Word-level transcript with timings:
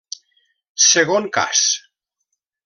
Segon 0.85 1.29
cas. 1.37 1.61